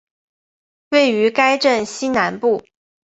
[0.89, 2.63] 位于该镇西南部。